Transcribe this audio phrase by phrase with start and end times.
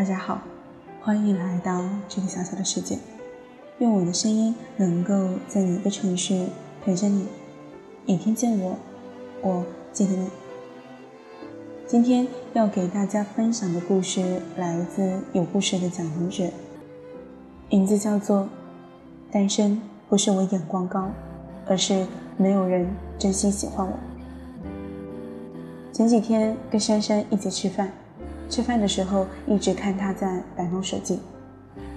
[0.00, 0.40] 大家好，
[1.02, 2.96] 欢迎来到这个小小的世界。
[3.80, 5.12] 愿我的声音能够
[5.46, 6.46] 在你的城市
[6.82, 7.26] 陪着你，
[8.06, 8.78] 你听见我，
[9.42, 9.62] 我
[9.92, 10.26] 记得你。
[11.86, 16.50] 今天要给大家分享的故事来自有故事的讲读者，
[17.68, 18.44] 名字叫做
[19.30, 21.10] 《单身不是我眼光高，
[21.66, 22.06] 而是
[22.38, 22.88] 没有人
[23.18, 23.92] 真心喜欢我》。
[25.92, 27.92] 前几天跟珊珊一起吃饭。
[28.50, 31.20] 吃饭的时候一直看他在摆弄手机，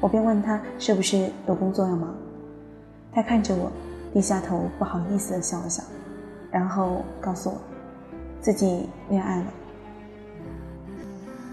[0.00, 2.12] 我便问他是不是有工作要忙。
[3.12, 3.70] 他看着我，
[4.12, 5.80] 低下头，不好意思的笑了笑，
[6.50, 7.56] 然后告诉我，
[8.42, 9.44] 自己恋爱了。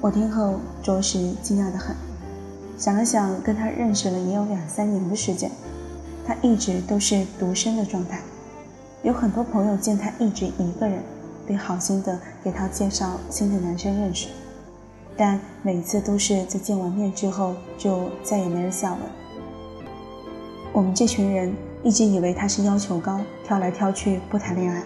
[0.00, 1.94] 我听后着实惊讶的很，
[2.78, 5.50] 想了想，跟他认识了也有两三年的时间，
[6.26, 8.22] 他一直都是独身的状态，
[9.02, 11.02] 有很多朋友见他一直一个人，
[11.46, 14.28] 便好心的给他介绍新的男生认识。
[15.18, 19.00] 但每次都是在见完面之后，就再也没人下文。
[20.72, 21.52] 我们这群人
[21.82, 24.80] 一直以为他是要求高，挑来挑去不谈恋爱。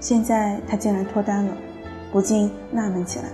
[0.00, 1.56] 现在他竟然脱单了，
[2.12, 3.24] 不禁纳闷起来：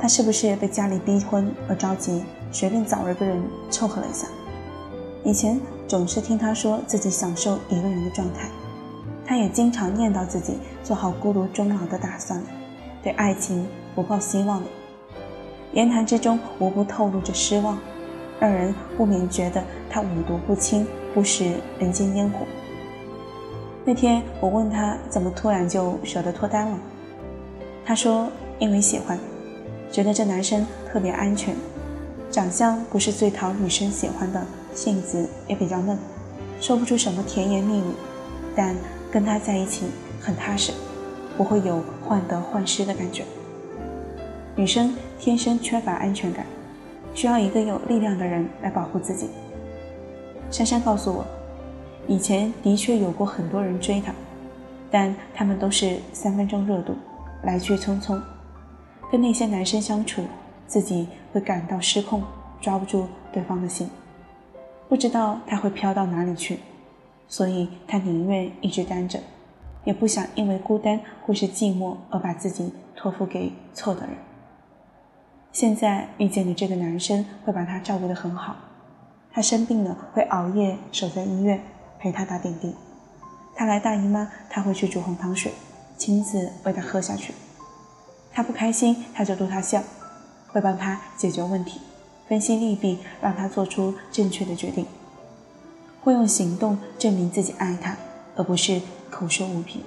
[0.00, 3.40] 他是不是被家里逼婚而着急，随便找了个人
[3.70, 4.26] 凑合了一下？
[5.22, 8.48] 以前总是听他说自己享受一个人的状态，
[9.24, 12.42] 他也经常念叨自己做好孤独终老的打算，
[13.00, 14.66] 对爱情不抱希望了。
[15.72, 17.78] 言谈之中无不透露着失望，
[18.38, 22.46] 让人不免觉得他五毒不侵，不食人间烟火。
[23.84, 26.78] 那天我问他怎么突然就舍得脱单了，
[27.84, 29.18] 他说因为喜欢，
[29.90, 31.56] 觉得这男生特别安全，
[32.30, 34.40] 长相不是最讨女生喜欢的，
[34.74, 35.98] 性子也比较嫩，
[36.60, 37.92] 说不出什么甜言蜜语，
[38.54, 38.76] 但
[39.10, 39.86] 跟他在一起
[40.20, 40.72] 很踏实，
[41.36, 43.24] 不会有患得患失的感觉。
[44.54, 46.44] 女生天生缺乏安全感，
[47.14, 49.30] 需要一个有力量的人来保护自己。
[50.50, 51.24] 珊珊告诉我，
[52.06, 54.12] 以前的确有过很多人追她，
[54.90, 56.94] 但他们都是三分钟热度，
[57.44, 58.20] 来去匆匆。
[59.10, 60.22] 跟那些男生相处，
[60.66, 62.22] 自己会感到失控，
[62.60, 63.88] 抓不住对方的心，
[64.86, 66.58] 不知道他会飘到哪里去，
[67.26, 69.18] 所以他宁愿一直单着，
[69.84, 74.10] 也不想因为孤单或是寂寞而把自己托付给错的人。
[75.52, 78.56] 现在遇见的这个男生会把她照顾得很好，
[79.30, 81.62] 她生病了会熬夜守在医院
[81.98, 82.74] 陪她打点滴，
[83.54, 85.52] 她来大姨妈他会去煮红糖水，
[85.98, 87.34] 亲自喂她喝下去。
[88.32, 89.82] 她不开心他就逗她笑，
[90.48, 91.82] 会帮她解决问题，
[92.26, 94.86] 分析利弊，让她做出正确的决定，
[96.00, 97.94] 会用行动证明自己爱她，
[98.36, 98.80] 而不是
[99.10, 99.82] 口说无凭。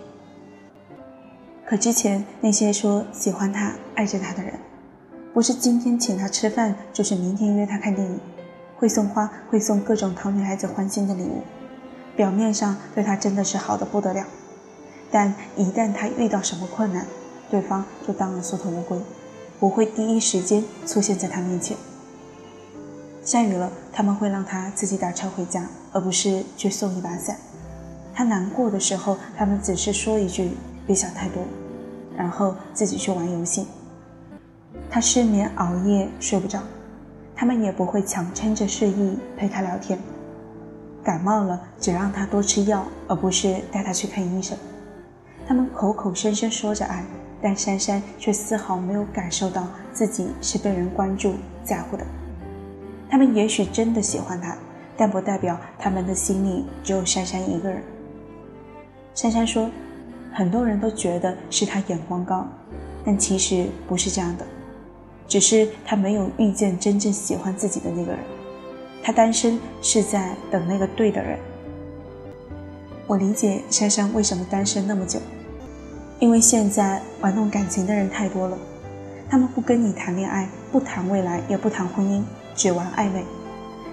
[1.65, 4.53] 可之前那些说喜欢他、爱着他的人。
[5.35, 8.17] 不是今天请他吃饭，就是明天约他看电影，
[8.77, 11.41] 会送花，会送各种讨女孩子欢心的礼物，
[12.15, 14.25] 表面上对他真的是好的不得了，
[15.11, 17.05] 但一旦他遇到什么困难，
[17.51, 18.97] 对方就当了缩头乌龟，
[19.59, 21.75] 不会第一时间出现在他面前。
[23.21, 27.35] 下雨了，他们会让他自己打车回家，而不是去送一把伞。
[28.13, 30.51] 他难过的时候，他们只是说一句
[30.87, 31.43] “别想太多”，
[32.15, 33.67] 然后自己去玩游戏。
[34.89, 36.59] 他失眠熬夜睡不着，
[37.35, 39.99] 他们也不会强撑着睡意陪他聊天。
[41.03, 44.57] 感冒了只让他多吃药，而不是带他去看医生。
[45.47, 47.03] 他们口口声声说着爱，
[47.41, 52.03] 但珊珊却丝毫没有感受到自己是被人关注在乎的。
[53.07, 54.57] 他们也许真的喜欢他，
[54.97, 57.83] 但不代表他们的心里只有珊珊一个人。
[59.13, 59.69] 珊珊说，
[60.33, 62.47] 很多人都觉得是他眼光高，
[63.05, 64.45] 但其实不是这样的。
[65.27, 68.19] 只是他没有遇见真正喜欢自己的那个人，
[69.03, 71.37] 他单身是在等那个对的人。
[73.07, 75.19] 我理解珊珊为什么单身那么久，
[76.19, 78.57] 因为现在玩弄感情的人太多了，
[79.29, 82.23] 他们不跟你谈恋爱，不谈未来，也不谈婚姻，
[82.55, 83.23] 只玩暧昧。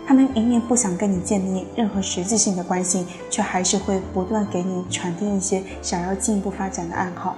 [0.07, 7.37] 他们明明不想跟你建立任何实质性的关系，却还是会不断给你传递一些想要进一步发展的暗号，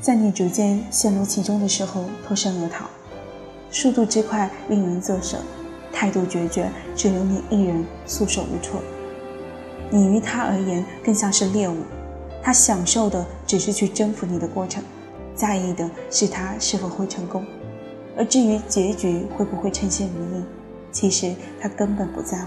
[0.00, 2.86] 在你逐渐陷入其中的时候脱身而逃。
[3.76, 5.36] 速度之快令人啧舌，
[5.92, 8.80] 态度决绝，只有你一人束手无措。
[9.90, 11.76] 你于他而言更像是猎物，
[12.42, 14.82] 他享受的只是去征服你的过程，
[15.34, 17.44] 在意的是他是否会成功，
[18.16, 20.42] 而至于结局会不会称心如意，
[20.90, 22.46] 其实他根本不在乎。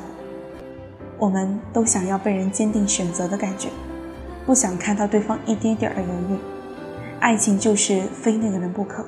[1.19, 3.69] 我们都想要被人坚定选择的感觉，
[4.47, 6.39] 不想看到对方一丁点儿的犹豫。
[7.19, 9.05] 爱情就是非那个人不可。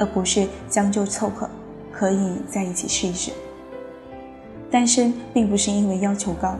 [0.00, 1.50] 而不是将就凑合，
[1.98, 3.32] 可以在一起试一试。
[4.70, 6.56] 单身并不是因为要求高，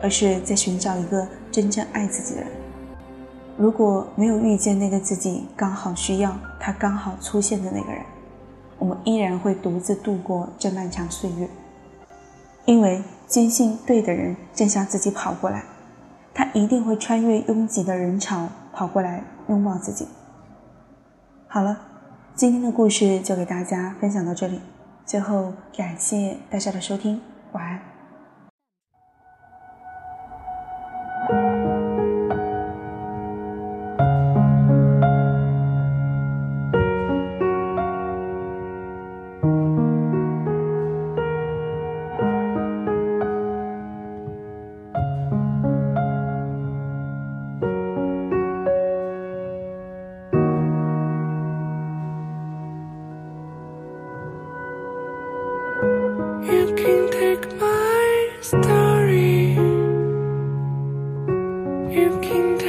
[0.00, 2.50] 而是在寻找一个真正爱自己的人。
[3.56, 8.02] 如果没有遇见那个自己刚好需要他刚好出现的那个人，
[8.78, 11.48] 我们依然会独自度过这漫长岁月，
[12.66, 15.64] 因为坚信对的人正向自己跑过来，
[16.32, 20.06] 他一定会穿越拥挤的人潮跑过来拥抱自己。
[21.48, 21.80] 好了，
[22.34, 24.60] 今天的故事就给大家分享到这里，
[25.06, 27.22] 最后感谢大家的收听。
[27.52, 27.95] 晚安。
[57.36, 59.52] like my story.
[61.94, 62.65] You can.